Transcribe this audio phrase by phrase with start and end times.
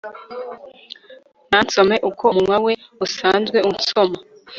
[1.49, 2.73] nansome uko umunwa we
[3.05, 4.17] usanzwe unsoma